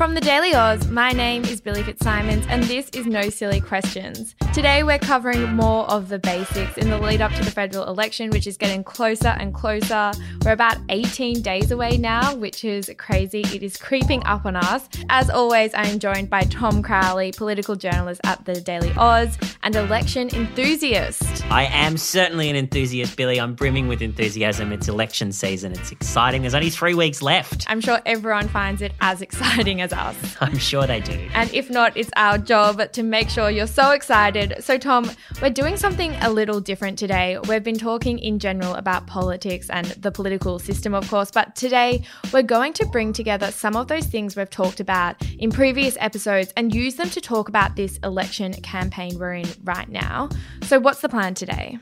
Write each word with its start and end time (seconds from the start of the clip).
From 0.00 0.14
the 0.14 0.20
Daily 0.22 0.54
Aus, 0.54 0.86
my 0.86 1.12
name 1.12 1.44
is 1.44 1.60
Billi 1.60 1.82
FitzSimons, 1.82 2.46
and 2.48 2.64
this 2.64 2.88
is 2.94 3.04
No 3.04 3.28
Silly 3.28 3.60
Questions. 3.60 4.34
Today, 4.54 4.82
we're 4.82 4.98
covering 4.98 5.52
more 5.52 5.84
of 5.90 6.08
the 6.08 6.18
basics 6.18 6.78
in 6.78 6.88
the 6.88 6.96
lead 6.96 7.20
up 7.20 7.30
to 7.32 7.44
the 7.44 7.50
federal 7.50 7.84
election, 7.84 8.30
which 8.30 8.46
is 8.46 8.56
getting 8.56 8.82
closer 8.82 9.28
and 9.28 9.52
closer. 9.52 10.12
We're 10.42 10.52
about 10.52 10.78
18 10.88 11.42
days 11.42 11.70
away 11.70 11.98
now, 11.98 12.34
which 12.34 12.64
is 12.64 12.90
crazy. 12.96 13.42
It 13.42 13.62
is 13.62 13.76
creeping 13.76 14.24
up 14.24 14.46
on 14.46 14.56
us. 14.56 14.88
As 15.10 15.28
always, 15.28 15.74
I 15.74 15.84
am 15.84 15.98
joined 15.98 16.30
by 16.30 16.44
Tom 16.44 16.82
Crowley, 16.82 17.32
political 17.32 17.76
journalist 17.76 18.22
at 18.24 18.42
the 18.46 18.58
Daily 18.58 18.92
Aus 18.92 19.36
and 19.62 19.76
election 19.76 20.30
enthusiast. 20.30 21.44
I 21.50 21.64
am 21.66 21.98
certainly 21.98 22.48
an 22.48 22.56
enthusiast, 22.56 23.18
Billi. 23.18 23.38
I'm 23.38 23.54
brimming 23.54 23.86
with 23.86 24.00
enthusiasm. 24.00 24.72
It's 24.72 24.88
election 24.88 25.30
season. 25.30 25.72
It's 25.72 25.92
exciting. 25.92 26.40
There's 26.40 26.54
only 26.54 26.70
three 26.70 26.94
weeks 26.94 27.20
left. 27.20 27.66
I'm 27.68 27.82
sure 27.82 28.00
everyone 28.06 28.48
finds 28.48 28.80
it 28.80 28.92
as 29.02 29.20
exciting 29.30 29.82
as 29.82 29.89
us. 29.92 30.16
I'm 30.40 30.58
sure 30.58 30.86
they 30.86 31.00
do. 31.00 31.28
And 31.34 31.52
if 31.52 31.70
not, 31.70 31.96
it's 31.96 32.10
our 32.16 32.38
job 32.38 32.92
to 32.92 33.02
make 33.02 33.28
sure 33.28 33.50
you're 33.50 33.66
so 33.66 33.90
excited. 33.90 34.56
So, 34.60 34.78
Tom, 34.78 35.10
we're 35.40 35.50
doing 35.50 35.76
something 35.76 36.12
a 36.20 36.30
little 36.30 36.60
different 36.60 36.98
today. 36.98 37.38
We've 37.48 37.62
been 37.62 37.78
talking 37.78 38.18
in 38.18 38.38
general 38.38 38.74
about 38.74 39.06
politics 39.06 39.70
and 39.70 39.86
the 39.86 40.10
political 40.10 40.58
system, 40.58 40.94
of 40.94 41.08
course, 41.08 41.30
but 41.30 41.56
today 41.56 42.02
we're 42.32 42.42
going 42.42 42.72
to 42.74 42.86
bring 42.86 43.12
together 43.12 43.50
some 43.50 43.76
of 43.76 43.88
those 43.88 44.06
things 44.06 44.36
we've 44.36 44.50
talked 44.50 44.80
about 44.80 45.16
in 45.38 45.50
previous 45.50 45.96
episodes 46.00 46.52
and 46.56 46.74
use 46.74 46.96
them 46.96 47.10
to 47.10 47.20
talk 47.20 47.48
about 47.48 47.76
this 47.76 47.98
election 47.98 48.52
campaign 48.54 49.18
we're 49.18 49.34
in 49.34 49.48
right 49.64 49.88
now. 49.88 50.28
So, 50.62 50.78
what's 50.78 51.00
the 51.00 51.08
plan 51.08 51.34
today? 51.34 51.78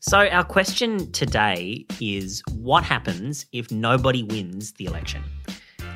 So, 0.00 0.18
our 0.18 0.44
question 0.44 1.10
today 1.10 1.84
is 2.00 2.42
what 2.52 2.84
happens 2.84 3.46
if 3.52 3.72
nobody 3.72 4.22
wins 4.22 4.72
the 4.74 4.84
election? 4.84 5.22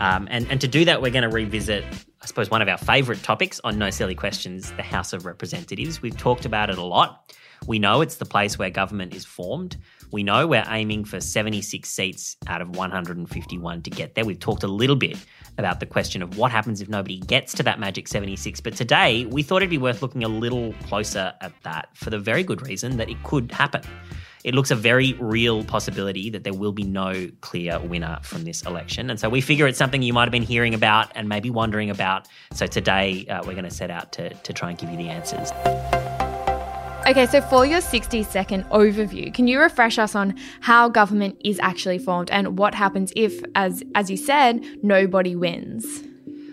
Um, 0.01 0.27
and, 0.31 0.51
and 0.51 0.61
to 0.61 0.69
do 0.69 0.85
that, 0.87 1.03
we're 1.03 1.11
going 1.11 1.23
to 1.23 1.29
revisit, 1.29 1.85
I 2.23 2.27
suppose, 2.27 2.51
one 2.51 2.63
of 2.63 2.69
our 2.69 2.79
favourite 2.79 3.23
topics 3.23 3.61
on 3.65 3.79
No 3.79 3.91
Silly 3.91 4.15
Questions 4.15 4.73
the 4.73 4.83
House 4.83 5.13
of 5.13 5.27
Representatives. 5.27 6.01
We've 6.01 6.17
talked 6.17 6.45
about 6.47 6.71
it 6.71 6.79
a 6.79 6.83
lot. 6.83 7.35
We 7.67 7.79
know 7.79 8.01
it's 8.01 8.17
the 8.17 8.25
place 8.25 8.59
where 8.59 8.71
government 8.71 9.15
is 9.15 9.27
formed. 9.27 9.77
We 10.11 10.23
know 10.23 10.47
we're 10.47 10.65
aiming 10.67 11.05
for 11.05 11.21
76 11.21 11.89
seats 11.89 12.37
out 12.47 12.63
of 12.63 12.75
151 12.75 13.83
to 13.83 13.91
get 13.91 14.15
there. 14.15 14.25
We've 14.25 14.41
talked 14.41 14.63
a 14.63 14.69
little 14.69 14.97
bit 14.97 15.19
about 15.59 15.79
the 15.79 15.87
question 15.87 16.23
of 16.23 16.39
what 16.39 16.51
happens 16.51 16.81
if 16.81 16.89
nobody 16.89 17.19
gets 17.19 17.53
to 17.55 17.63
that 17.65 17.79
magic 17.79 18.09
76. 18.09 18.61
But 18.61 18.75
today, 18.75 19.27
we 19.27 19.43
thought 19.43 19.59
it'd 19.59 19.69
be 19.69 19.79
worth 19.79 20.01
looking 20.01 20.25
a 20.25 20.29
little 20.29 20.73
closer 20.85 21.35
at 21.43 21.53
that 21.63 21.91
for 21.95 22.09
the 22.09 22.19
very 22.19 22.43
good 22.43 22.67
reason 22.67 22.97
that 22.97 23.11
it 23.11 23.23
could 23.23 23.53
happen 23.53 23.83
it 24.45 24.55
looks 24.55 24.71
a 24.71 24.77
very 24.77 25.15
real 25.15 25.65
possibility 25.65 26.31
that 26.31 26.45
there 26.45 26.55
will 26.55 26.73
be 26.73 26.83
no 26.83 27.29
clear 27.41 27.79
winner 27.79 28.19
from 28.23 28.45
this 28.45 28.63
election. 28.63 29.11
And 29.11 29.21
so 29.21 29.29
we 29.29 29.41
figure 29.41 29.67
it's 29.67 29.79
something 29.79 30.03
you 30.03 30.13
might 30.13 30.25
have 30.25 30.33
been 30.33 30.43
hearing 30.43 30.75
about 30.75 31.11
and 31.15 31.29
maybe 31.29 31.51
wondering 31.51 31.91
about. 31.91 32.29
So 32.53 32.67
today 32.67 33.27
uh, 33.27 33.43
we're 33.47 33.53
going 33.53 33.65
to 33.65 33.71
set 33.71 33.91
out 33.91 34.13
to, 34.13 34.33
to 34.33 34.53
try 34.53 34.71
and 34.71 34.79
give 34.79 34.91
you 34.91 34.97
the 34.97 35.09
answers. 35.09 35.53
Okay, 37.07 37.27
so 37.27 37.41
for 37.41 37.67
your 37.67 37.81
60 37.81 38.23
second 38.23 38.65
overview, 38.65 39.33
can 39.33 39.49
you 39.49 39.59
refresh 39.59 39.99
us 39.99 40.15
on 40.15 40.37
how 40.61 40.89
government 40.89 41.41
is 41.45 41.59
actually 41.59 41.99
formed 41.99 42.31
and 42.31 42.59
what 42.59 42.75
happens 42.75 43.13
if, 43.17 43.43
as, 43.55 43.83
as 43.95 44.11
you 44.11 44.17
said, 44.17 44.65
nobody 44.83 45.35
wins? 45.35 46.05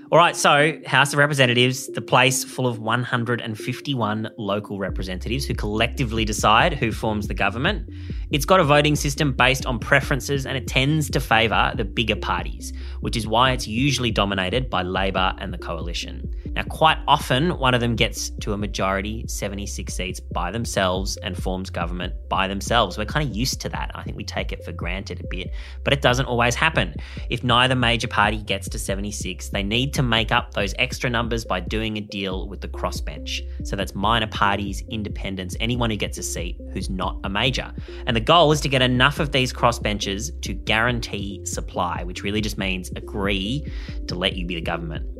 All 0.09 0.17
right, 0.17 0.38
so 0.38 0.80
House 0.86 1.11
of 1.11 1.19
Representatives, 1.19 1.88
the 1.88 2.02
place 2.02 2.45
full 2.45 2.66
of 2.66 2.80
151 2.80 4.30
local 4.38 4.80
representatives 4.80 5.45
who 5.45 5.53
collectively 5.53 6.23
decide 6.23 6.75
who 6.75 6.94
forms 6.94 7.27
the 7.27 7.33
government. 7.33 7.89
It's 8.31 8.45
got 8.45 8.61
a 8.61 8.63
voting 8.63 8.95
system 8.95 9.33
based 9.33 9.66
on 9.66 9.80
preferences 9.80 10.45
and 10.45 10.55
it 10.55 10.66
tends 10.66 11.09
to 11.09 11.19
favour 11.19 11.73
the 11.75 11.83
bigger 11.83 12.16
parties, 12.16 12.72
which 13.02 13.17
is 13.17 13.28
why 13.28 13.52
it's 13.52 13.67
usually 13.67 14.09
dominated 14.09 14.69
by 14.69 14.83
Labor 14.83 15.33
and 15.39 15.53
the 15.53 15.58
coalition. 15.58 16.33
Now, 16.58 16.63
quite 16.63 16.97
often, 17.08 17.59
one 17.59 17.73
of 17.73 17.81
them 17.81 17.95
gets 17.95 18.30
to 18.41 18.53
a 18.53 18.58
majority, 18.58 19.25
76 19.28 19.94
seats, 19.94 20.19
by 20.22 20.52
themselves 20.52 21.17
and 21.17 21.38
forms 21.38 21.69
government 21.69 22.13
by 22.30 22.47
themselves. 22.47 22.97
We're 22.97 23.06
kind 23.06 23.29
of 23.29 23.35
used 23.35 23.62
to 23.62 23.69
that. 23.69 23.91
I 23.94 24.03
think 24.03 24.16
we 24.16 24.23
take 24.23 24.51
it 24.53 24.63
for 24.63 24.72
granted 24.72 25.19
a 25.19 25.28
bit, 25.28 25.51
but 25.84 25.94
it 25.94 26.01
doesn't 26.01 26.25
always 26.25 26.56
happen. 26.56 26.96
If 27.29 27.44
neither 27.44 27.75
major 27.75 28.07
party 28.07 28.38
gets 28.38 28.69
to 28.69 28.79
76, 28.79 29.50
they 29.50 29.63
need 29.63 29.94
to 29.97 30.03
make 30.03 30.31
up 30.31 30.53
those 30.53 30.75
extra 30.78 31.09
numbers 31.09 31.44
by 31.44 31.59
doing 31.59 31.97
a 31.97 32.02
deal 32.02 32.47
with 32.47 32.62
the 32.62 32.68
crossbench. 32.68 33.41
So 33.68 33.75
that's 33.75 33.96
minor 33.96 34.28
parties, 34.28 34.84
independents, 34.91 35.58
anyone 35.59 35.90
who 35.90 35.97
gets 35.97 36.19
a 36.19 36.24
seat 36.24 36.56
who's 36.72 36.88
not 36.88 37.19
a 37.24 37.30
major. 37.30 37.74
And 38.06 38.16
the 38.16 38.22
goal 38.22 38.52
is 38.52 38.62
to 38.62 38.69
get 38.69 38.84
enough 38.84 39.19
of 39.19 39.31
these 39.31 39.52
crossbenchers 39.52 40.40
to 40.44 40.53
guarantee 40.53 41.44
supply, 41.47 42.03
which 42.03 42.22
really 42.22 42.41
just 42.41 42.59
means 42.59 42.91
agree 42.96 43.66
to 44.06 44.13
let 44.13 44.35
you 44.35 44.46
be 44.46 44.53
the 44.53 44.62
government. 44.62 45.16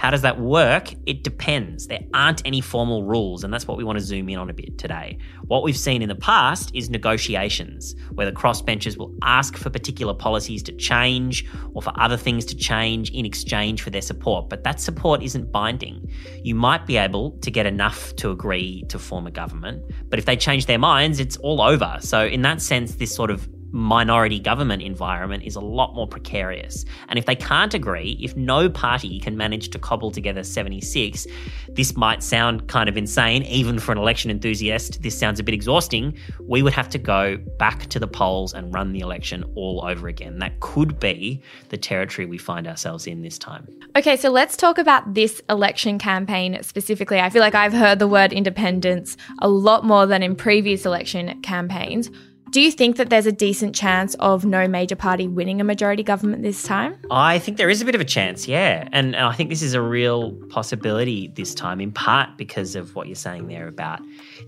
How 0.00 0.10
does 0.10 0.22
that 0.22 0.40
work? 0.40 0.94
It 1.04 1.22
depends. 1.22 1.86
There 1.86 2.00
aren't 2.14 2.40
any 2.46 2.62
formal 2.62 3.04
rules, 3.04 3.44
and 3.44 3.52
that's 3.52 3.68
what 3.68 3.76
we 3.76 3.84
want 3.84 3.98
to 3.98 4.04
zoom 4.04 4.30
in 4.30 4.38
on 4.38 4.48
a 4.48 4.54
bit 4.54 4.78
today. 4.78 5.18
What 5.42 5.62
we've 5.62 5.76
seen 5.76 6.00
in 6.00 6.08
the 6.08 6.14
past 6.14 6.74
is 6.74 6.88
negotiations, 6.88 7.94
where 8.14 8.24
the 8.24 8.32
crossbenchers 8.32 8.96
will 8.96 9.14
ask 9.22 9.58
for 9.58 9.68
particular 9.68 10.14
policies 10.14 10.62
to 10.62 10.72
change 10.72 11.46
or 11.74 11.82
for 11.82 11.92
other 12.00 12.16
things 12.16 12.46
to 12.46 12.56
change 12.56 13.10
in 13.10 13.26
exchange 13.26 13.82
for 13.82 13.90
their 13.90 14.00
support, 14.00 14.48
but 14.48 14.64
that 14.64 14.80
support 14.80 15.22
isn't 15.22 15.52
binding. 15.52 16.10
You 16.42 16.54
might 16.54 16.86
be 16.86 16.96
able 16.96 17.32
to 17.32 17.50
get 17.50 17.66
enough 17.66 18.16
to 18.16 18.30
agree 18.30 18.84
to 18.88 18.98
form 18.98 19.26
a 19.26 19.30
government, 19.30 19.84
but 20.08 20.18
if 20.18 20.24
they 20.24 20.34
change 20.34 20.64
their 20.64 20.78
minds, 20.78 21.20
it's 21.20 21.36
all 21.36 21.60
over. 21.60 21.98
So, 22.00 22.24
in 22.24 22.40
that 22.40 22.62
sense, 22.62 22.94
this 22.94 23.14
sort 23.14 23.30
of 23.30 23.46
minority 23.72 24.38
government 24.38 24.82
environment 24.82 25.44
is 25.44 25.56
a 25.56 25.60
lot 25.60 25.94
more 25.94 26.06
precarious. 26.06 26.84
And 27.08 27.18
if 27.18 27.26
they 27.26 27.36
can't 27.36 27.74
agree, 27.74 28.18
if 28.20 28.36
no 28.36 28.68
party 28.68 29.20
can 29.20 29.36
manage 29.36 29.70
to 29.70 29.78
cobble 29.78 30.10
together 30.10 30.42
76, 30.42 31.26
this 31.70 31.96
might 31.96 32.22
sound 32.22 32.68
kind 32.68 32.88
of 32.88 32.96
insane, 32.96 33.42
even 33.44 33.78
for 33.78 33.92
an 33.92 33.98
election 33.98 34.30
enthusiast. 34.30 35.02
This 35.02 35.18
sounds 35.18 35.40
a 35.40 35.42
bit 35.42 35.54
exhausting. 35.54 36.16
We 36.40 36.62
would 36.62 36.72
have 36.72 36.88
to 36.90 36.98
go 36.98 37.36
back 37.58 37.86
to 37.86 37.98
the 37.98 38.08
polls 38.08 38.54
and 38.54 38.72
run 38.74 38.92
the 38.92 39.00
election 39.00 39.44
all 39.54 39.84
over 39.86 40.08
again. 40.08 40.38
That 40.38 40.60
could 40.60 40.98
be 40.98 41.42
the 41.68 41.76
territory 41.76 42.26
we 42.26 42.38
find 42.38 42.66
ourselves 42.66 43.06
in 43.06 43.22
this 43.22 43.38
time. 43.38 43.68
Okay, 43.96 44.16
so 44.16 44.30
let's 44.30 44.56
talk 44.56 44.78
about 44.78 45.14
this 45.14 45.42
election 45.48 45.98
campaign 45.98 46.62
specifically. 46.62 47.20
I 47.20 47.30
feel 47.30 47.40
like 47.40 47.54
I've 47.54 47.72
heard 47.72 47.98
the 47.98 48.08
word 48.08 48.32
independence 48.32 49.16
a 49.40 49.48
lot 49.48 49.84
more 49.84 50.06
than 50.06 50.22
in 50.22 50.36
previous 50.36 50.86
election 50.86 51.40
campaigns. 51.42 52.10
Do 52.50 52.60
you 52.60 52.72
think 52.72 52.96
that 52.96 53.10
there's 53.10 53.26
a 53.26 53.32
decent 53.32 53.76
chance 53.76 54.14
of 54.14 54.44
no 54.44 54.66
major 54.66 54.96
party 54.96 55.28
winning 55.28 55.60
a 55.60 55.64
majority 55.64 56.02
government 56.02 56.42
this 56.42 56.64
time? 56.64 56.96
I 57.08 57.38
think 57.38 57.58
there 57.58 57.70
is 57.70 57.80
a 57.80 57.84
bit 57.84 57.94
of 57.94 58.00
a 58.00 58.04
chance, 58.04 58.48
yeah. 58.48 58.88
And, 58.90 59.14
I 59.14 59.32
think 59.34 59.50
this 59.50 59.62
is 59.62 59.74
a 59.74 59.80
real 59.80 60.32
possibility 60.48 61.28
this 61.28 61.54
time, 61.54 61.80
in 61.80 61.92
part 61.92 62.36
because 62.36 62.74
of 62.74 62.96
what 62.96 63.06
you're 63.06 63.14
saying 63.14 63.46
there 63.46 63.68
about 63.68 64.00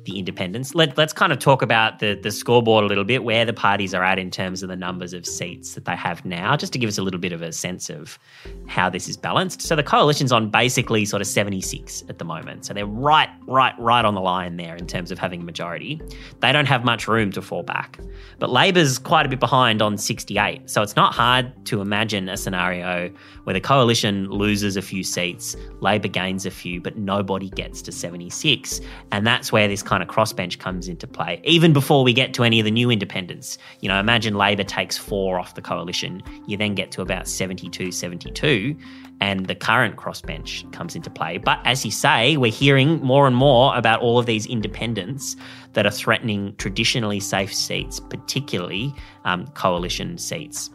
the 0.04 0.18
independents. 0.18 0.74
Let, 0.74 0.98
us 0.98 1.12
kind 1.12 1.32
of 1.32 1.38
talk 1.38 1.62
about 1.62 2.00
the, 2.00 2.14
the 2.14 2.32
scoreboard 2.32 2.82
a 2.82 2.88
little 2.88 3.04
bit, 3.04 3.22
where 3.22 3.44
the 3.44 3.52
parties 3.52 3.94
are 3.94 4.02
at 4.02 4.18
in 4.18 4.32
terms 4.32 4.64
of 4.64 4.68
the 4.68 4.76
numbers 4.76 5.12
of 5.12 5.24
seats 5.24 5.74
that 5.74 5.84
they 5.84 5.94
have 5.94 6.24
now, 6.24 6.56
just 6.56 6.72
to 6.72 6.80
give 6.80 6.88
us 6.88 6.98
a 6.98 7.02
little 7.02 7.20
bit 7.20 7.32
of 7.32 7.40
a 7.40 7.52
sense 7.52 7.88
of 7.88 8.18
how 8.66 8.90
this 8.90 9.08
is 9.08 9.16
balanced. 9.16 9.62
So 9.62 9.76
the 9.76 9.84
coalition's 9.84 10.32
on 10.32 10.50
basically 10.50 11.04
sort 11.04 11.22
of 11.22 11.28
76 11.28 12.02
at 12.08 12.18
the 12.18 12.24
moment. 12.24 12.64
So 12.64 12.74
they're 12.74 12.84
right, 12.84 13.28
right, 13.46 13.74
right 13.78 14.04
on 14.04 14.14
the 14.14 14.20
line 14.20 14.56
there 14.56 14.76
in 14.76 14.86
terms 14.86 15.10
of 15.10 15.18
having 15.18 15.42
a 15.42 15.44
majority. 15.44 16.00
They 16.40 16.52
don't 16.52 16.66
have 16.66 16.84
much 16.84 17.08
room 17.08 17.30
to 17.32 17.42
fall 17.42 17.62
back. 17.62 17.98
But 18.38 18.50
Labor's 18.50 18.98
quite 18.98 19.26
a 19.26 19.28
bit 19.28 19.40
behind 19.40 19.82
on 19.82 19.98
68. 19.98 20.68
So 20.68 20.82
it's 20.82 20.96
not 20.96 21.14
hard 21.14 21.52
to 21.66 21.80
imagine 21.80 22.28
a 22.28 22.36
scenario 22.36 23.10
where 23.44 23.54
the 23.54 23.60
coalition 23.60 24.28
loses 24.30 24.76
a 24.76 24.82
few 24.82 25.02
seats, 25.02 25.56
Labor 25.80 26.08
gains 26.08 26.46
a 26.46 26.50
few, 26.50 26.80
but 26.80 26.96
nobody 26.96 27.50
gets 27.50 27.82
to 27.82 27.92
76. 27.92 28.80
And 29.10 29.26
that's 29.26 29.52
where 29.52 29.68
this 29.68 29.82
kind 29.82 30.02
of 30.02 30.08
crossbench 30.08 30.58
comes 30.58 30.88
into 30.88 31.06
play, 31.06 31.40
even 31.44 31.72
before 31.72 32.04
we 32.04 32.12
get 32.12 32.34
to 32.34 32.44
any 32.44 32.60
of 32.60 32.64
the 32.64 32.70
new 32.70 32.90
independents. 32.90 33.58
You 33.80 33.88
know, 33.88 33.98
imagine 33.98 34.34
Labor 34.34 34.64
takes 34.64 34.96
four 34.96 35.38
off 35.38 35.54
the 35.54 35.62
coalition, 35.62 36.22
you 36.46 36.56
then 36.56 36.74
get 36.74 36.90
to 36.92 37.02
about 37.02 37.28
72, 37.28 37.92
72 37.92 38.76
and 39.22 39.46
the 39.46 39.54
current 39.54 39.94
crossbench 39.94 40.70
comes 40.72 40.96
into 40.96 41.08
play. 41.08 41.38
But 41.38 41.60
as 41.64 41.84
you 41.84 41.92
say, 41.92 42.36
we're 42.36 42.50
hearing 42.50 43.00
more 43.02 43.28
and 43.28 43.36
more 43.36 43.72
about 43.76 44.00
all 44.00 44.18
of 44.18 44.26
these 44.26 44.46
independents 44.46 45.36
that 45.74 45.86
are 45.86 45.92
threatening 45.92 46.56
traditionally 46.56 47.20
safe 47.20 47.54
seats, 47.54 48.00
particularly 48.00 48.92
um, 49.24 49.46
coalition 49.54 50.18
seats. 50.18 50.70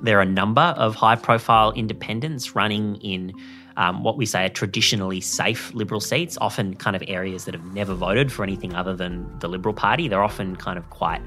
There 0.00 0.16
are 0.18 0.22
a 0.22 0.26
number 0.42 0.60
of 0.60 0.94
high 0.94 1.16
profile 1.16 1.72
independents 1.72 2.54
running 2.54 2.96
in 3.00 3.32
um, 3.76 4.04
what 4.04 4.16
we 4.16 4.26
say 4.26 4.44
are 4.44 4.48
traditionally 4.48 5.20
safe 5.20 5.74
Liberal 5.74 6.00
seats, 6.00 6.38
often 6.40 6.76
kind 6.76 6.94
of 6.94 7.02
areas 7.08 7.46
that 7.46 7.54
have 7.54 7.64
never 7.74 7.94
voted 7.94 8.30
for 8.30 8.44
anything 8.44 8.76
other 8.76 8.94
than 8.94 9.28
the 9.40 9.48
Liberal 9.48 9.74
Party. 9.74 10.06
They're 10.06 10.22
often 10.22 10.54
kind 10.54 10.78
of 10.78 10.88
quite 10.90 11.22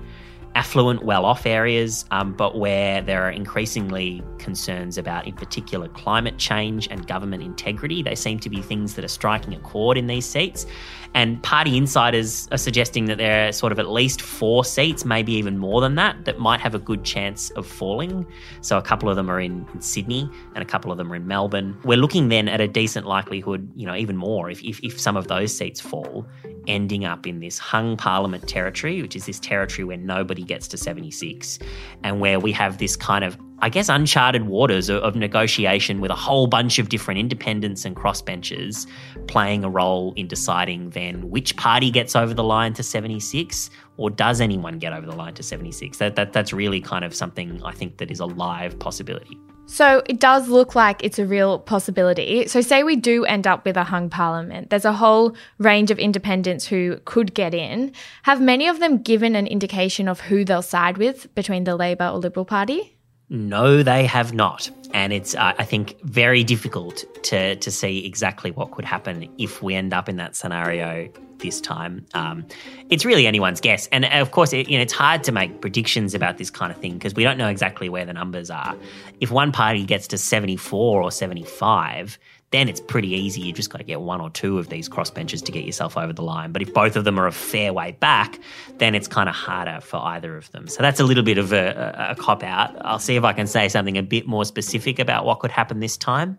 affluent, 0.55 1.03
well 1.03 1.25
off 1.25 1.45
areas, 1.45 2.05
um, 2.11 2.33
but 2.33 2.57
where 2.57 3.01
there 3.01 3.23
are 3.23 3.29
increasingly 3.29 4.23
concerns 4.39 4.97
about, 4.97 5.27
in 5.27 5.33
particular, 5.33 5.87
climate 5.89 6.37
change 6.37 6.87
and 6.89 7.05
government 7.07 7.43
integrity. 7.43 8.01
They 8.01 8.15
seem 8.15 8.39
to 8.39 8.49
be 8.49 8.61
things 8.61 8.95
that 8.95 9.03
are 9.03 9.09
striking 9.09 9.53
a 9.53 9.59
chord 9.59 9.97
in 9.97 10.07
these 10.07 10.25
seats. 10.25 10.65
And 11.13 11.41
party 11.43 11.77
insiders 11.77 12.47
are 12.51 12.57
suggesting 12.57 13.05
that 13.05 13.17
there 13.17 13.47
are 13.47 13.51
sort 13.53 13.71
of 13.71 13.79
at 13.79 13.89
least 13.89 14.21
four 14.21 14.65
seats, 14.65 15.05
maybe 15.05 15.31
even 15.33 15.57
more 15.57 15.79
than 15.79 15.95
that, 15.95 16.25
that 16.25 16.39
might 16.39 16.59
have 16.59 16.75
a 16.75 16.79
good 16.79 17.05
chance 17.05 17.51
of 17.51 17.65
falling. 17.65 18.25
So 18.59 18.77
a 18.77 18.81
couple 18.81 19.09
of 19.09 19.15
them 19.15 19.29
are 19.31 19.39
in, 19.39 19.65
in 19.73 19.81
Sydney 19.81 20.29
and 20.55 20.61
a 20.61 20.65
couple 20.65 20.91
of 20.91 20.97
them 20.97 21.11
are 21.11 21.15
in 21.15 21.25
Melbourne. 21.25 21.77
We're 21.85 21.97
looking 21.97 22.27
then 22.27 22.49
at 22.49 22.59
a 22.59 22.67
decent 22.67 23.05
likelihood, 23.05 23.69
you 23.75 23.85
know, 23.85 23.95
even 23.95 24.17
more 24.17 24.49
if, 24.49 24.61
if, 24.61 24.81
if 24.83 24.99
some 24.99 25.15
of 25.15 25.29
those 25.29 25.55
seats 25.55 25.79
fall, 25.79 26.27
ending 26.67 27.05
up 27.05 27.25
in 27.25 27.39
this 27.39 27.57
hung 27.57 27.95
parliament 27.95 28.47
territory, 28.47 29.01
which 29.01 29.15
is 29.15 29.25
this 29.25 29.39
territory 29.39 29.85
where 29.85 29.97
nobody 29.97 30.43
gets 30.45 30.67
to 30.69 30.77
76 30.77 31.59
and 32.03 32.19
where 32.19 32.39
we 32.39 32.51
have 32.51 32.77
this 32.77 32.95
kind 32.95 33.23
of 33.23 33.37
I 33.65 33.69
guess, 33.69 33.89
uncharted 33.89 34.43
waters 34.43 34.91
of, 34.91 35.15
negotiation 35.15 35.99
with 35.99 36.11
a 36.11 36.15
whole 36.15 36.45
bunch 36.45 36.77
of 36.77 36.89
different 36.89 37.19
independents 37.19 37.83
and 37.83 37.95
crossbenchers 37.95 38.85
playing 39.25 39.63
a 39.63 39.69
role 39.71 40.13
in 40.15 40.27
deciding 40.27 40.91
then 40.91 41.31
which 41.31 41.57
party 41.57 41.89
gets 41.89 42.15
over 42.15 42.35
the 42.35 42.43
line 42.43 42.73
to 42.73 42.83
76 42.83 43.71
or 43.97 44.11
does 44.11 44.39
anyone 44.39 44.77
get 44.77 44.93
over 44.93 45.07
the 45.07 45.15
line 45.15 45.33
to 45.33 45.41
76. 45.41 45.97
That, 45.97 46.15
that 46.15 46.31
That's 46.31 46.53
really 46.53 46.79
kind 46.79 47.03
of 47.03 47.15
something 47.15 47.59
I 47.63 47.71
think 47.71 47.97
that 47.97 48.11
is 48.11 48.19
a 48.19 48.27
live 48.27 48.77
possibility. 48.77 49.35
So 49.65 50.03
it 50.05 50.19
does 50.19 50.47
look 50.47 50.75
like 50.75 51.03
it's 51.03 51.17
a 51.17 51.25
real 51.25 51.57
possibility. 51.57 52.47
So, 52.47 52.61
say 52.61 52.83
we 52.83 52.95
do 52.95 53.25
end 53.25 53.47
up 53.47 53.65
with 53.65 53.77
a 53.77 53.83
hung 53.83 54.11
parliament, 54.11 54.69
there's 54.69 54.85
a 54.85 54.93
whole 54.93 55.35
range 55.57 55.89
of 55.89 55.97
independents 55.97 56.67
who 56.67 56.99
could 57.05 57.33
get 57.33 57.55
in. 57.55 57.93
Have 58.23 58.39
many 58.39 58.67
of 58.67 58.79
them 58.79 59.01
given 59.01 59.35
an 59.35 59.47
indication 59.47 60.07
of 60.07 60.19
who 60.19 60.45
they'll 60.45 60.61
side 60.61 60.99
with 60.99 61.33
between 61.33 61.63
the 61.63 61.75
Labor 61.75 62.09
or 62.09 62.19
Liberal 62.19 62.45
Party? 62.45 62.94
No, 63.29 63.81
they 63.83 64.05
have 64.05 64.33
not. 64.33 64.69
And 64.93 65.11
it's, 65.11 65.35
uh, 65.35 65.53
I 65.57 65.65
think, 65.65 65.99
very 66.03 66.43
difficult 66.43 67.03
to, 67.23 67.55
to 67.55 67.71
see 67.71 68.05
exactly 68.05 68.51
what 68.51 68.71
could 68.71 68.85
happen 68.85 69.29
if 69.37 69.63
we 69.63 69.73
end 69.75 69.93
up 69.93 70.07
in 70.07 70.17
that 70.17 70.35
scenario 70.35 71.09
this 71.39 71.59
time. 71.59 72.05
Um, 72.13 72.45
it's 72.89 73.03
really 73.03 73.27
anyone's 73.27 73.59
guess. 73.59 73.87
And 73.87 74.05
of 74.05 74.31
course, 74.31 74.53
it, 74.53 74.69
you 74.69 74.77
know, 74.77 74.83
it's 74.83 74.93
hard 74.93 75.23
to 75.25 75.31
make 75.31 75.59
predictions 75.59 76.13
about 76.13 76.37
this 76.37 76.49
kind 76.49 76.71
of 76.71 76.77
thing 76.77 76.93
because 76.93 77.15
we 77.15 77.23
don't 77.23 77.37
know 77.37 77.49
exactly 77.49 77.89
where 77.89 78.05
the 78.05 78.13
numbers 78.13 78.49
are. 78.49 78.75
If 79.19 79.31
one 79.31 79.51
party 79.51 79.85
gets 79.85 80.07
to 80.09 80.17
74 80.17 81.01
or 81.01 81.11
75, 81.11 82.19
then 82.55 82.69
it's 82.69 82.79
pretty 82.79 83.09
easy. 83.09 83.41
You 83.41 83.51
just 83.51 83.69
got 83.69 83.79
to 83.79 83.83
get 83.83 83.99
one 83.99 84.21
or 84.21 84.29
two 84.29 84.57
of 84.57 84.69
these 84.69 84.87
crossbenchers 84.87 85.43
to 85.43 85.51
get 85.51 85.65
yourself 85.65 85.97
over 85.97 86.13
the 86.13 86.21
line. 86.21 86.53
But 86.53 86.61
if 86.61 86.73
both 86.73 86.95
of 86.95 87.03
them 87.03 87.19
are 87.19 87.27
a 87.27 87.31
fair 87.31 87.73
way 87.73 87.91
back, 87.99 88.39
then 88.77 88.95
it's 88.95 89.09
kind 89.09 89.27
of 89.27 89.35
harder 89.35 89.81
for 89.81 89.97
either 89.97 90.37
of 90.37 90.49
them. 90.53 90.67
So 90.69 90.81
that's 90.81 91.01
a 91.01 91.03
little 91.03 91.23
bit 91.23 91.37
of 91.37 91.51
a, 91.51 92.11
a, 92.11 92.15
cop 92.15 92.43
out. 92.43 92.73
I'll 92.85 92.97
see 92.99 93.17
if 93.17 93.25
I 93.25 93.33
can 93.33 93.45
say 93.45 93.67
something 93.67 93.97
a 93.97 94.03
bit 94.03 94.25
more 94.25 94.45
specific 94.45 94.99
about 94.99 95.25
what 95.25 95.39
could 95.41 95.51
happen 95.51 95.81
this 95.81 95.97
time. 95.97 96.37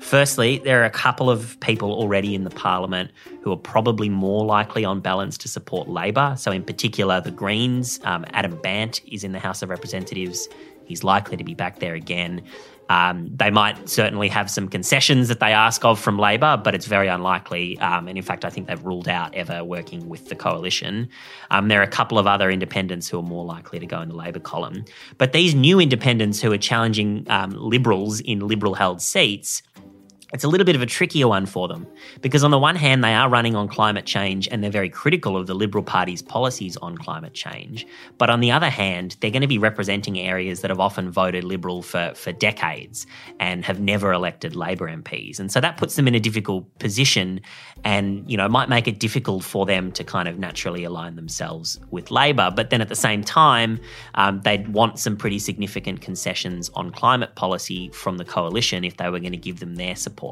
Firstly, 0.00 0.58
there 0.58 0.82
are 0.82 0.84
a 0.84 0.90
couple 0.90 1.30
of 1.30 1.58
people 1.60 1.92
already 1.92 2.34
in 2.34 2.44
the 2.44 2.50
parliament 2.50 3.10
who 3.40 3.50
are 3.50 3.56
probably 3.56 4.10
more 4.10 4.44
likely 4.44 4.84
on 4.84 5.00
balance 5.00 5.38
to 5.38 5.48
support 5.48 5.88
Labor. 5.88 6.34
So, 6.36 6.52
in 6.52 6.62
particular, 6.62 7.22
the 7.22 7.30
Greens, 7.30 8.00
um, 8.04 8.26
Adam 8.34 8.60
Bandt 8.60 9.00
is 9.06 9.24
in 9.24 9.32
the 9.32 9.38
House 9.38 9.62
of 9.62 9.70
Representatives. 9.70 10.46
He's 10.86 11.04
likely 11.04 11.36
to 11.36 11.44
be 11.44 11.54
back 11.54 11.78
there 11.78 11.94
again. 11.94 12.42
Um, 12.88 13.30
they 13.34 13.50
might 13.50 13.88
certainly 13.88 14.28
have 14.28 14.50
some 14.50 14.68
concessions 14.68 15.28
that 15.28 15.40
they 15.40 15.52
ask 15.52 15.84
of 15.84 15.98
from 15.98 16.18
Labor, 16.18 16.60
but 16.62 16.74
it's 16.74 16.86
very 16.86 17.08
unlikely. 17.08 17.78
Um, 17.78 18.08
and 18.08 18.18
in 18.18 18.24
fact, 18.24 18.44
I 18.44 18.50
think 18.50 18.68
they've 18.68 18.84
ruled 18.84 19.08
out 19.08 19.34
ever 19.34 19.64
working 19.64 20.08
with 20.08 20.28
the 20.28 20.34
coalition. 20.34 21.08
Um, 21.50 21.68
there 21.68 21.80
are 21.80 21.84
a 21.84 21.88
couple 21.88 22.18
of 22.18 22.26
other 22.26 22.50
independents 22.50 23.08
who 23.08 23.18
are 23.18 23.22
more 23.22 23.44
likely 23.44 23.78
to 23.78 23.86
go 23.86 24.00
in 24.00 24.08
the 24.08 24.14
Labor 24.14 24.40
column. 24.40 24.84
But 25.18 25.32
these 25.32 25.54
new 25.54 25.80
independents 25.80 26.40
who 26.42 26.52
are 26.52 26.58
challenging 26.58 27.26
um, 27.30 27.52
Liberals 27.52 28.20
in 28.20 28.46
Liberal 28.46 28.74
held 28.74 29.00
seats 29.00 29.62
it's 30.34 30.42
a 30.42 30.48
little 30.48 30.64
bit 30.64 30.74
of 30.74 30.82
a 30.82 30.86
trickier 30.86 31.28
one 31.28 31.46
for 31.46 31.68
them 31.68 31.86
because, 32.20 32.42
on 32.42 32.50
the 32.50 32.58
one 32.58 32.74
hand, 32.74 33.04
they 33.04 33.14
are 33.14 33.28
running 33.28 33.54
on 33.54 33.68
climate 33.68 34.04
change 34.04 34.48
and 34.48 34.64
they're 34.64 34.70
very 34.70 34.88
critical 34.88 35.36
of 35.36 35.46
the 35.46 35.54
Liberal 35.54 35.84
Party's 35.84 36.22
policies 36.22 36.76
on 36.78 36.98
climate 36.98 37.34
change. 37.34 37.86
But 38.18 38.30
on 38.30 38.40
the 38.40 38.50
other 38.50 38.68
hand, 38.68 39.16
they're 39.20 39.30
going 39.30 39.42
to 39.42 39.48
be 39.48 39.58
representing 39.58 40.18
areas 40.18 40.60
that 40.62 40.72
have 40.72 40.80
often 40.80 41.12
voted 41.12 41.44
Liberal 41.44 41.82
for, 41.82 42.12
for 42.16 42.32
decades 42.32 43.06
and 43.38 43.64
have 43.64 43.78
never 43.78 44.12
elected 44.12 44.56
Labor 44.56 44.88
MPs. 44.88 45.38
And 45.38 45.52
so 45.52 45.60
that 45.60 45.76
puts 45.76 45.94
them 45.94 46.08
in 46.08 46.16
a 46.16 46.20
difficult 46.20 46.80
position 46.80 47.40
and, 47.84 48.28
you 48.28 48.36
know, 48.36 48.48
might 48.48 48.68
make 48.68 48.88
it 48.88 48.98
difficult 48.98 49.44
for 49.44 49.64
them 49.66 49.92
to 49.92 50.02
kind 50.02 50.26
of 50.26 50.36
naturally 50.36 50.82
align 50.82 51.14
themselves 51.14 51.78
with 51.92 52.10
Labor. 52.10 52.50
But 52.52 52.70
then 52.70 52.80
at 52.80 52.88
the 52.88 52.96
same 52.96 53.22
time, 53.22 53.78
um, 54.16 54.40
they'd 54.40 54.66
want 54.66 54.98
some 54.98 55.16
pretty 55.16 55.38
significant 55.38 56.00
concessions 56.00 56.70
on 56.74 56.90
climate 56.90 57.36
policy 57.36 57.90
from 57.90 58.16
the 58.16 58.24
coalition 58.24 58.82
if 58.82 58.96
they 58.96 59.08
were 59.08 59.20
going 59.20 59.30
to 59.30 59.38
give 59.38 59.60
them 59.60 59.76
their 59.76 59.94
support 59.94 60.23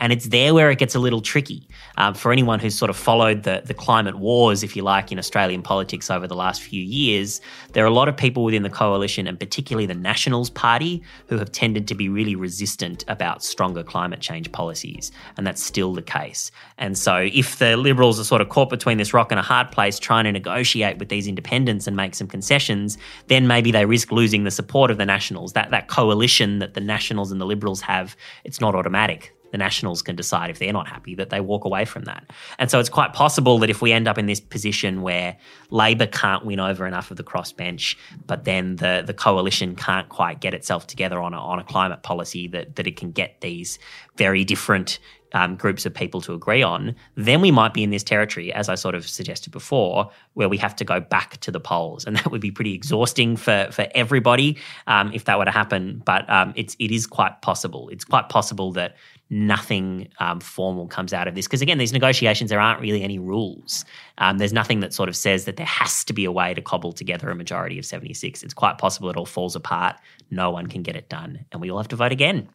And 0.00 0.12
it's 0.12 0.28
there 0.28 0.54
where 0.54 0.70
it 0.70 0.78
gets 0.78 0.94
a 0.94 0.98
little 0.98 1.20
tricky 1.20 1.68
um, 1.96 2.14
for 2.14 2.32
anyone 2.32 2.58
who's 2.58 2.74
sort 2.74 2.90
of 2.90 2.96
followed 2.96 3.42
the, 3.42 3.62
the 3.64 3.74
climate 3.74 4.18
wars, 4.18 4.62
if 4.62 4.76
you 4.76 4.82
like, 4.82 5.12
in 5.12 5.18
Australian 5.18 5.62
politics 5.62 6.10
over 6.10 6.26
the 6.26 6.34
last 6.34 6.62
few 6.62 6.82
years. 6.82 7.40
There 7.72 7.84
are 7.84 7.88
a 7.88 7.92
lot 7.92 8.08
of 8.08 8.16
people 8.16 8.44
within 8.44 8.62
the 8.62 8.70
coalition, 8.70 9.26
and 9.26 9.38
particularly 9.38 9.86
the 9.86 9.94
Nationals 9.94 10.50
Party, 10.50 11.02
who 11.28 11.38
have 11.38 11.52
tended 11.52 11.88
to 11.88 11.94
be 11.94 12.08
really 12.08 12.34
resistant 12.34 13.04
about 13.08 13.42
stronger 13.42 13.82
climate 13.82 14.20
change 14.20 14.50
policies. 14.52 15.12
And 15.36 15.46
that's 15.46 15.62
still 15.62 15.94
the 15.94 16.02
case. 16.02 16.50
And 16.78 16.96
so 16.96 17.28
if 17.32 17.58
the 17.58 17.76
Liberals 17.76 18.18
are 18.20 18.24
sort 18.24 18.40
of 18.40 18.48
caught 18.48 18.70
between 18.70 18.98
this 18.98 19.12
rock 19.14 19.32
and 19.32 19.38
a 19.38 19.42
hard 19.42 19.70
place 19.70 19.98
trying 19.98 20.24
to 20.24 20.32
negotiate 20.32 20.98
with 20.98 21.08
these 21.08 21.26
independents 21.26 21.86
and 21.86 21.96
make 21.96 22.14
some 22.14 22.28
concessions, 22.28 22.98
then 23.28 23.46
maybe 23.46 23.70
they 23.70 23.84
risk 23.84 24.12
losing 24.12 24.44
the 24.44 24.50
support 24.50 24.90
of 24.90 24.98
the 24.98 25.06
Nationals. 25.06 25.52
That, 25.52 25.70
that 25.70 25.88
coalition 25.88 26.58
that 26.60 26.74
the 26.74 26.80
Nationals 26.80 27.32
and 27.32 27.40
the 27.40 27.46
Liberals 27.46 27.80
have, 27.82 28.16
it's 28.44 28.60
not 28.60 28.74
automatic 28.74 29.31
the 29.52 29.58
Nationals 29.58 30.02
can 30.02 30.16
decide 30.16 30.50
if 30.50 30.58
they're 30.58 30.72
not 30.72 30.88
happy 30.88 31.14
that 31.14 31.30
they 31.30 31.40
walk 31.40 31.64
away 31.64 31.84
from 31.84 32.04
that. 32.04 32.30
And 32.58 32.70
so 32.70 32.80
it's 32.80 32.88
quite 32.88 33.12
possible 33.12 33.58
that 33.58 33.70
if 33.70 33.80
we 33.80 33.92
end 33.92 34.08
up 34.08 34.18
in 34.18 34.26
this 34.26 34.40
position 34.40 35.02
where 35.02 35.36
Labor 35.70 36.06
can't 36.06 36.44
win 36.44 36.58
over 36.58 36.86
enough 36.86 37.10
of 37.10 37.18
the 37.18 37.22
crossbench, 37.22 37.96
but 38.26 38.44
then 38.44 38.76
the, 38.76 39.04
the 39.06 39.14
coalition 39.14 39.76
can't 39.76 40.08
quite 40.08 40.40
get 40.40 40.54
itself 40.54 40.86
together 40.86 41.20
on 41.20 41.34
a, 41.34 41.38
on 41.38 41.58
a 41.58 41.64
climate 41.64 42.02
policy 42.02 42.48
that, 42.48 42.76
that 42.76 42.86
it 42.86 42.96
can 42.96 43.12
get 43.12 43.40
these 43.40 43.78
very 44.16 44.42
different 44.42 44.98
um, 45.32 45.56
groups 45.56 45.86
of 45.86 45.94
people 45.94 46.20
to 46.22 46.34
agree 46.34 46.62
on, 46.62 46.94
then 47.16 47.40
we 47.40 47.50
might 47.50 47.74
be 47.74 47.82
in 47.82 47.90
this 47.90 48.02
territory, 48.02 48.52
as 48.52 48.68
I 48.68 48.74
sort 48.74 48.94
of 48.94 49.08
suggested 49.08 49.52
before, 49.52 50.10
where 50.34 50.48
we 50.48 50.58
have 50.58 50.76
to 50.76 50.84
go 50.84 51.00
back 51.00 51.38
to 51.38 51.50
the 51.50 51.60
polls, 51.60 52.04
and 52.04 52.16
that 52.16 52.30
would 52.30 52.40
be 52.40 52.50
pretty 52.50 52.74
exhausting 52.74 53.36
for 53.36 53.68
for 53.70 53.86
everybody 53.94 54.58
um, 54.86 55.12
if 55.12 55.24
that 55.24 55.38
were 55.38 55.44
to 55.44 55.50
happen. 55.50 56.02
But 56.04 56.28
um, 56.30 56.52
it's 56.56 56.76
it 56.78 56.90
is 56.90 57.06
quite 57.06 57.42
possible. 57.42 57.88
It's 57.88 58.04
quite 58.04 58.28
possible 58.28 58.72
that 58.72 58.96
nothing 59.32 60.08
um, 60.18 60.40
formal 60.40 60.86
comes 60.86 61.14
out 61.14 61.26
of 61.26 61.34
this. 61.34 61.46
Because 61.46 61.62
again, 61.62 61.78
these 61.78 61.92
negotiations, 61.92 62.50
there 62.50 62.60
aren't 62.60 62.80
really 62.80 63.02
any 63.02 63.18
rules. 63.18 63.84
Um, 64.18 64.36
there's 64.36 64.52
nothing 64.52 64.80
that 64.80 64.92
sort 64.92 65.08
of 65.08 65.16
says 65.16 65.46
that 65.46 65.56
there 65.56 65.66
has 65.66 66.04
to 66.04 66.12
be 66.12 66.26
a 66.26 66.30
way 66.30 66.52
to 66.52 66.60
cobble 66.60 66.92
together 66.92 67.30
a 67.30 67.34
majority 67.34 67.78
of 67.78 67.86
76. 67.86 68.42
It's 68.42 68.54
quite 68.54 68.76
possible 68.76 69.08
it 69.08 69.16
all 69.16 69.26
falls 69.26 69.56
apart. 69.56 69.96
No 70.30 70.50
one 70.50 70.66
can 70.66 70.82
get 70.82 70.96
it 70.96 71.08
done. 71.08 71.46
And 71.50 71.62
we 71.62 71.70
all 71.70 71.78
have 71.78 71.88
to 71.88 71.96
vote 71.96 72.12
again. 72.12 72.48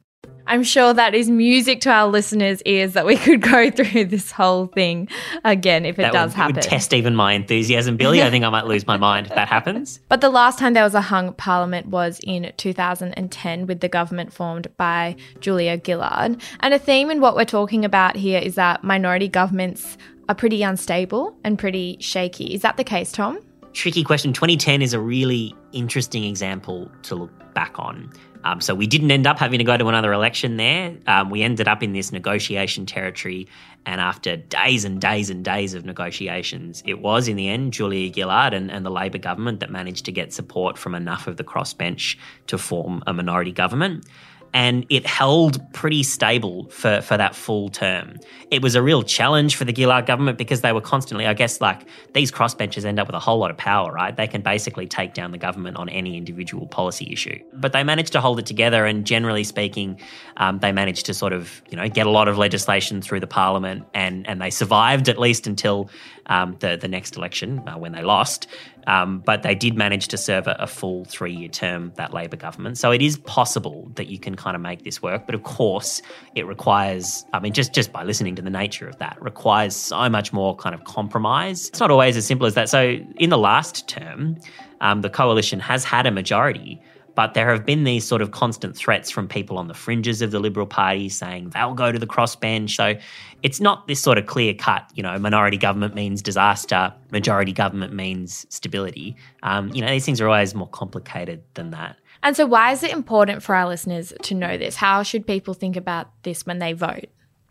I'm 0.48 0.64
sure 0.64 0.94
that 0.94 1.14
is 1.14 1.30
music 1.30 1.82
to 1.82 1.90
our 1.92 2.08
listeners' 2.08 2.62
ears 2.64 2.94
that 2.94 3.06
we 3.06 3.18
could 3.18 3.42
go 3.42 3.70
through 3.72 4.06
this 4.06 4.32
whole 4.32 4.68
thing 4.68 5.10
again 5.44 5.86
if 5.86 6.00
it 6.00 6.04
that 6.04 6.14
does 6.14 6.32
would, 6.32 6.38
happen. 6.38 6.56
Would 6.56 6.64
test 6.64 6.94
even 6.94 7.16
my 7.16 7.34
enthusiasm, 7.34 7.98
Billi. 7.98 8.24
I 8.24 8.30
think 8.30 8.46
I 8.46 8.50
might 8.50 8.66
lose 8.66 8.88
my 8.88 8.98
mind 8.98 9.28
if 9.28 9.36
that 9.36 9.50
happens. 9.50 10.00
But 10.10 10.22
the 10.22 10.30
last 10.30 10.58
time 10.58 10.74
there 10.74 10.84
was 10.84 10.96
a 10.96 11.02
hung 11.02 11.34
parliament 11.34 11.88
was 11.88 12.22
in 12.24 12.52
2010 12.56 13.68
with 13.68 13.82
the 13.82 13.90
government 13.90 14.32
formed 14.32 14.68
by 14.78 15.18
Julia 15.42 15.80
Gillard. 15.86 16.42
And 16.62 16.74
a 16.74 16.80
theme 16.80 17.12
in 17.12 17.20
what 17.20 17.36
we're 17.36 17.46
talking 17.46 17.84
about 17.84 18.16
here 18.16 18.40
is 18.40 18.56
that 18.56 18.84
minority 18.84 19.28
governments 19.28 19.98
are 20.30 20.36
pretty 20.36 20.64
unstable 20.64 21.38
and 21.44 21.60
pretty 21.60 21.98
shaky. 22.00 22.54
Is 22.54 22.62
that 22.62 22.78
the 22.78 22.84
case, 22.86 23.12
Tom? 23.12 23.40
Tricky 23.78 24.04
question. 24.04 24.34
2010 24.34 24.82
is 24.82 24.94
a 24.96 25.00
really 25.00 25.56
interesting 25.72 26.24
example 26.24 26.90
to 27.04 27.14
look 27.14 27.54
back 27.54 27.78
on. 27.78 28.12
Um, 28.44 28.60
so 28.60 28.74
we 28.74 28.88
didn't 28.88 29.12
end 29.12 29.28
up 29.28 29.38
having 29.38 29.60
to 29.60 29.64
go 29.64 29.78
to 29.78 29.88
another 29.88 30.12
election 30.14 30.58
there. 30.58 30.98
Um, 31.06 31.30
we 31.30 31.44
ended 31.44 31.68
up 31.68 31.84
in 31.84 31.94
this 31.94 32.12
negotiation 32.12 32.88
territory. 32.88 33.48
And 33.86 34.02
after 34.02 34.36
days 34.36 34.84
and 34.84 35.00
days 35.00 35.30
and 35.30 35.46
days 35.46 35.76
of 35.76 35.86
negotiations, 35.86 36.82
it 36.88 37.02
was 37.02 37.28
in 37.28 37.36
the 37.36 37.50
end 37.50 37.72
Julia 37.72 38.12
Gillard 38.12 38.56
and, 38.56 38.72
and 38.72 38.84
the 38.84 38.90
Labor 38.90 39.20
government 39.20 39.60
that 39.60 39.70
managed 39.70 40.06
to 40.06 40.12
get 40.12 40.34
support 40.34 40.76
from 40.76 40.96
enough 40.96 41.28
of 41.28 41.38
the 41.38 41.44
crossbench 41.44 42.18
to 42.48 42.58
form 42.58 43.04
a 43.06 43.14
minority 43.14 43.52
government 43.52 44.08
and 44.54 44.86
it 44.90 45.06
held 45.06 45.62
pretty 45.74 46.04
stable 46.04 46.70
for, 46.70 47.02
for 47.02 47.18
that 47.18 47.36
full 47.36 47.70
term. 47.70 48.16
It 48.50 48.62
was 48.62 48.76
a 48.76 48.82
real 48.82 49.04
challenge 49.04 49.56
for 49.56 49.66
the 49.66 49.76
Gillard 49.76 50.06
government 50.06 50.38
because 50.38 50.62
they 50.62 50.72
were 50.72 50.82
constantly, 50.82 51.28
I 51.28 51.34
guess, 51.34 51.60
like 51.62 51.88
these 52.14 52.32
crossbenchers 52.32 52.86
end 52.86 53.00
up 53.00 53.08
with 53.08 53.16
a 53.16 53.20
whole 53.20 53.40
lot 53.40 53.52
of 53.52 53.58
power, 53.58 53.92
right? 53.92 54.16
They 54.16 54.28
can 54.28 54.42
basically 54.42 54.88
take 54.88 55.14
down 55.14 55.32
the 55.32 55.38
government 55.38 55.78
on 55.78 55.90
any 55.90 56.18
individual 56.18 56.68
policy 56.68 57.12
issue. 57.12 57.40
But 57.54 57.74
they 57.74 57.84
managed 57.84 58.14
to 58.14 58.22
hold 58.22 58.40
it 58.40 58.46
together, 58.46 58.86
and 58.86 59.06
generally 59.06 59.44
speaking, 59.44 60.00
um, 60.38 60.60
they 60.60 60.72
managed 60.72 61.08
to 61.08 61.14
sort 61.14 61.34
of, 61.34 61.62
you 61.70 61.78
know, 61.78 61.88
get 61.90 62.08
a 62.08 62.12
lot 62.12 62.28
of 62.28 62.38
legislation 62.38 63.02
through 63.02 63.20
the 63.20 63.28
parliament, 63.28 63.86
and 63.94 64.28
and 64.28 64.42
they 64.42 64.50
survived 64.50 65.10
at 65.10 65.20
least 65.20 65.48
until 65.48 65.90
um, 66.28 66.56
the 66.60 66.78
the 66.78 66.88
next 66.88 67.18
election 67.18 67.68
uh, 67.68 67.78
when 67.78 67.92
they 67.92 68.04
lost. 68.04 68.48
Um, 68.88 69.20
but 69.20 69.44
they 69.44 69.54
did 69.54 69.76
manage 69.76 70.08
to 70.08 70.18
serve 70.18 70.48
a, 70.48 70.56
a 70.60 70.68
full 70.68 71.04
three 71.04 71.34
year 71.34 71.50
term, 71.50 71.92
that 71.96 72.14
Labor 72.14 72.38
government. 72.38 72.78
So 72.78 72.92
it 72.92 73.02
is 73.02 73.18
possible 73.18 73.92
that 73.96 74.08
you 74.08 74.18
can 74.18 74.36
kind 74.36 74.56
of 74.56 74.62
make 74.62 74.84
this 74.84 75.02
work. 75.02 75.26
But 75.26 75.36
of 75.36 75.44
course, 75.44 76.02
it 76.36 76.48
requires, 76.48 77.26
I 77.34 77.40
mean, 77.40 77.52
just, 77.52 77.74
just 77.74 77.92
by 77.92 78.04
listening 78.04 78.36
to 78.36 78.42
the 78.42 78.50
nature 78.50 78.88
of 78.88 78.98
that, 79.00 79.22
requires 79.22 79.76
so 79.76 80.10
much 80.10 80.32
more 80.32 80.56
kind 80.56 80.74
of 80.74 80.86
compromise. 80.86 81.68
It's 81.68 81.82
not 81.82 81.92
always 81.92 82.16
as 82.16 82.26
simple 82.26 82.48
as 82.48 82.54
that. 82.54 82.70
So 82.70 82.98
in 83.18 83.30
the 83.30 83.38
last 83.38 83.90
term, 83.90 84.38
um, 84.80 85.02
the 85.02 85.10
coalition 85.10 85.60
has 85.60 85.84
had 85.84 86.06
a 86.06 86.12
majority 86.12 86.82
but 87.18 87.34
there 87.34 87.52
have 87.52 87.66
been 87.66 87.84
these 87.84 88.06
sort 88.06 88.22
of 88.22 88.30
constant 88.30 88.78
threats 88.78 89.10
from 89.10 89.28
people 89.28 89.58
on 89.58 89.68
the 89.68 89.74
fringes 89.74 90.22
of 90.22 90.30
the 90.30 90.40
Liberal 90.40 90.68
Party 90.68 91.10
saying 91.10 91.50
they'll 91.50 91.74
go 91.74 91.92
to 91.92 91.98
the 91.98 92.06
crossbench. 92.06 92.76
So 92.76 92.94
it's 93.42 93.60
not 93.60 93.88
this 93.88 94.00
sort 94.00 94.20
of 94.20 94.28
clear 94.28 94.54
cut, 94.54 94.88
you 94.94 95.02
know, 95.02 95.18
minority 95.18 95.58
government 95.58 95.96
means 95.96 96.22
disaster, 96.22 96.94
majority 97.12 97.54
government 97.54 97.92
means 97.92 98.46
stability. 98.50 99.16
Um, 99.42 99.74
you 99.74 99.82
know, 99.82 99.90
these 99.90 100.06
things 100.06 100.22
are 100.22 100.28
always 100.28 100.54
more 100.54 100.70
complicated 100.70 101.42
than 101.56 101.72
that. 101.72 101.98
And 102.22 102.38
so, 102.38 102.46
why 102.46 102.72
is 102.72 102.84
it 102.84 102.92
important 102.92 103.42
for 103.42 103.56
our 103.56 103.68
listeners 103.68 104.14
to 104.22 104.36
know 104.36 104.56
this? 104.56 104.76
How 104.76 105.02
should 105.02 105.26
people 105.26 105.56
think 105.56 105.76
about 105.76 106.12
this 106.22 106.46
when 106.46 106.60
they 106.60 106.74
vote? 106.74 107.08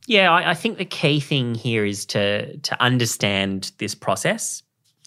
Yeah, 0.07 0.31
I, 0.31 0.51
I 0.53 0.55
think 0.55 0.79
the 0.79 0.85
key 0.85 1.19
thing 1.19 1.57
here 1.57 1.85
is 1.85 2.07
to 2.07 2.57
to 2.57 2.81
understand 2.81 3.73
this 3.79 3.97
process, 3.97 4.63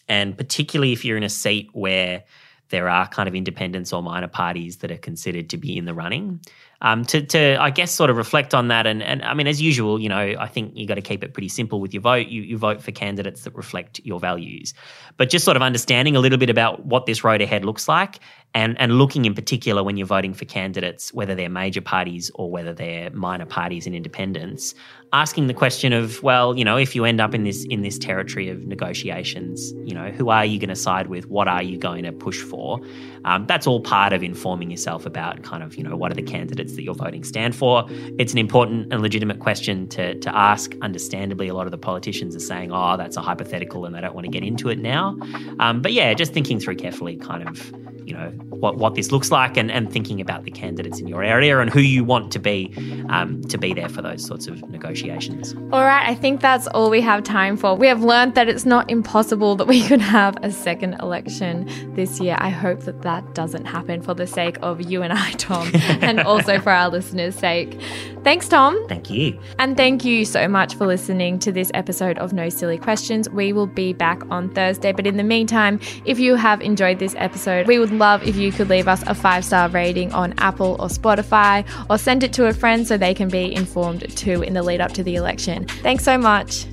and 0.09 0.37
particularly 0.37 0.91
if 0.91 1.05
you're 1.05 1.15
in 1.15 1.23
a 1.23 1.29
seat 1.29 1.69
where 1.71 2.25
there 2.69 2.89
are 2.89 3.07
kind 3.07 3.27
of 3.27 3.35
independents 3.35 3.91
or 3.91 4.01
minor 4.01 4.27
parties 4.27 4.77
that 4.77 4.91
are 4.91 4.97
considered 4.97 5.49
to 5.49 5.57
be 5.57 5.77
in 5.77 5.85
the 5.85 5.93
running 5.93 6.39
um, 6.81 7.03
to, 7.05 7.21
to, 7.21 7.57
I 7.59 7.71
guess, 7.71 7.91
sort 7.91 8.09
of 8.09 8.17
reflect 8.17 8.53
on 8.53 8.69
that. 8.69 8.87
And, 8.87 9.03
and 9.03 9.21
I 9.23 9.33
mean, 9.33 9.47
as 9.47 9.61
usual, 9.61 9.99
you 9.99 10.07
know, 10.07 10.35
I 10.39 10.47
think 10.47 10.73
you 10.75 10.87
got 10.87 10.95
to 10.95 11.01
keep 11.01 11.23
it 11.23 11.33
pretty 11.33 11.49
simple 11.49 11.81
with 11.81 11.93
your 11.93 12.01
vote. 12.01 12.27
You, 12.27 12.41
you 12.41 12.57
vote 12.57 12.81
for 12.81 12.91
candidates 12.91 13.43
that 13.43 13.53
reflect 13.55 13.99
your 14.03 14.19
values. 14.19 14.73
But 15.17 15.29
just 15.29 15.43
sort 15.43 15.57
of 15.57 15.63
understanding 15.63 16.15
a 16.15 16.19
little 16.19 16.37
bit 16.37 16.49
about 16.49 16.85
what 16.85 17.05
this 17.05 17.23
road 17.23 17.41
ahead 17.41 17.65
looks 17.65 17.87
like 17.87 18.19
and, 18.53 18.79
and 18.79 18.97
looking 18.97 19.25
in 19.25 19.35
particular 19.35 19.83
when 19.83 19.97
you're 19.97 20.07
voting 20.07 20.33
for 20.33 20.45
candidates, 20.45 21.13
whether 21.13 21.35
they're 21.35 21.49
major 21.49 21.81
parties 21.81 22.31
or 22.35 22.49
whether 22.49 22.73
they're 22.73 23.09
minor 23.11 23.45
parties 23.45 23.85
and 23.85 23.95
independents, 23.95 24.73
asking 25.13 25.47
the 25.47 25.53
question 25.53 25.93
of, 25.93 26.21
well, 26.23 26.57
you 26.57 26.65
know, 26.65 26.77
if 26.77 26.95
you 26.95 27.05
end 27.05 27.21
up 27.21 27.33
in 27.33 27.43
this 27.43 27.65
in 27.65 27.81
this 27.81 27.97
territory 27.97 28.49
of 28.49 28.65
negotiations, 28.65 29.71
you 29.83 29.93
know, 29.93 30.09
who 30.09 30.29
are 30.29 30.45
you 30.45 30.59
going 30.59 30.69
to 30.69 30.75
side 30.75 31.07
with? 31.07 31.27
What 31.27 31.47
are 31.47 31.63
you 31.63 31.77
going 31.77 32.03
to 32.03 32.11
push 32.11 32.41
for? 32.41 32.79
Um, 33.25 33.45
that's 33.45 33.67
all 33.67 33.81
part 33.81 34.13
of 34.13 34.23
informing 34.23 34.71
yourself 34.71 35.05
about 35.05 35.43
kind 35.43 35.61
of, 35.61 35.75
you 35.75 35.83
know, 35.83 35.95
what 35.95 36.11
are 36.11 36.15
the 36.15 36.23
candidates 36.23 36.75
that 36.75 36.83
you're 36.83 36.95
voting 36.95 37.23
stand 37.23 37.55
for. 37.55 37.85
It's 38.17 38.33
an 38.33 38.39
important 38.39 38.91
and 38.93 39.01
legitimate 39.01 39.39
question 39.39 39.87
to, 39.89 40.15
to 40.19 40.35
ask. 40.35 40.73
Understandably, 40.81 41.47
a 41.47 41.53
lot 41.53 41.67
of 41.67 41.71
the 41.71 41.77
politicians 41.77 42.35
are 42.35 42.39
saying, 42.39 42.71
oh, 42.71 42.97
that's 42.97 43.17
a 43.17 43.21
hypothetical 43.21 43.85
and 43.85 43.93
they 43.93 44.01
don't 44.01 44.15
want 44.15 44.25
to 44.25 44.31
get 44.31 44.43
into 44.43 44.69
it 44.69 44.79
now. 44.79 45.17
Um, 45.59 45.81
but 45.81 45.93
yeah, 45.93 46.13
just 46.13 46.33
thinking 46.33 46.59
through 46.59 46.75
carefully 46.75 47.17
kind 47.17 47.47
of, 47.47 47.73
you 48.09 48.15
know, 48.15 48.29
what, 48.49 48.77
what 48.77 48.95
this 48.95 49.11
looks 49.11 49.29
like 49.29 49.55
and, 49.55 49.71
and 49.71 49.91
thinking 49.93 50.19
about 50.19 50.43
the 50.43 50.49
candidates 50.49 50.99
in 50.99 51.07
your 51.07 51.23
area 51.23 51.59
and 51.59 51.71
who 51.71 51.79
you 51.79 52.03
want 52.03 52.31
to 52.31 52.39
be 52.39 52.73
um, 53.09 53.43
to 53.43 53.57
be 53.57 53.71
there 53.71 53.87
for 53.87 54.01
those 54.01 54.25
sorts 54.25 54.47
of 54.47 54.67
negotiations. 54.67 55.53
All 55.71 55.83
right, 55.83 56.09
I 56.09 56.15
think 56.15 56.41
that's 56.41 56.65
all 56.69 56.89
we 56.89 57.01
have 57.01 57.23
time 57.23 57.55
for. 57.55 57.75
We 57.75 57.85
have 57.85 58.03
learned 58.03 58.33
that 58.33 58.49
it's 58.49 58.65
not 58.65 58.89
impossible 58.89 59.55
that 59.57 59.67
we 59.67 59.83
could 59.87 60.01
have 60.01 60.37
a 60.41 60.51
second 60.51 60.95
election 60.95 61.69
this 61.93 62.19
year. 62.19 62.35
I 62.39 62.49
hope 62.49 62.81
that 62.81 63.03
that 63.03 63.35
doesn't 63.35 63.65
happen 63.65 64.01
for 64.01 64.15
the 64.15 64.25
sake 64.25 64.57
of 64.63 64.81
you 64.81 65.03
and 65.03 65.13
I, 65.13 65.31
Tom, 65.37 65.69
and 66.01 66.19
also 66.19 66.59
for 66.59 66.71
our 66.71 66.89
listeners' 66.89 67.35
sake. 67.35 67.79
Thanks, 68.23 68.47
Tom. 68.47 68.87
Thank 68.87 69.11
you. 69.11 69.39
And 69.59 69.77
thank 69.77 70.03
you 70.03 70.25
so 70.25 70.47
much 70.47 70.73
for 70.75 70.87
listening 70.87 71.37
to 71.39 71.51
this 71.51 71.69
episode 71.75 72.17
of 72.17 72.33
No 72.33 72.49
Silly 72.49 72.79
Questions. 72.79 73.29
We 73.29 73.53
will 73.53 73.67
be 73.67 73.93
back 73.93 74.23
on 74.31 74.49
Thursday. 74.49 74.91
But 74.93 75.05
in 75.05 75.17
the 75.17 75.23
meantime, 75.23 75.79
if 76.05 76.19
you 76.19 76.35
have 76.35 76.59
enjoyed 76.61 76.97
this 76.97 77.13
episode, 77.17 77.67
we 77.67 77.77
would 77.77 77.91
love 77.99 78.23
if 78.23 78.35
you 78.35 78.51
could 78.51 78.69
leave 78.69 78.87
us 78.87 79.03
a 79.05 79.13
five 79.13 79.45
star 79.45 79.69
rating 79.69 80.11
on 80.13 80.33
Apple 80.39 80.75
or 80.79 80.87
Spotify 80.87 81.65
or 81.89 81.97
send 81.97 82.23
it 82.23 82.33
to 82.33 82.47
a 82.47 82.53
friend 82.53 82.87
so 82.87 82.97
they 82.97 83.13
can 83.13 83.29
be 83.29 83.53
informed 83.53 84.09
too 84.17 84.41
in 84.41 84.53
the 84.53 84.63
lead 84.63 84.81
up 84.81 84.93
to 84.93 85.03
the 85.03 85.15
election. 85.15 85.65
Thanks 85.83 86.03
so 86.03 86.17
much. 86.17 86.65